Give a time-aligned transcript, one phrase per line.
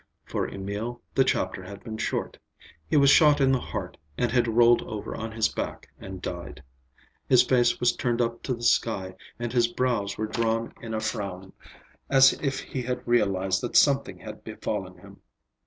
[0.25, 2.39] For Emil the chapter had been short.
[2.87, 6.63] He was shot in the heart, and had rolled over on his back and died.
[7.29, 10.99] His face was turned up to the sky and his brows were drawn in a
[10.99, 11.53] frown,
[12.09, 15.21] as if he had realized that something had befallen him.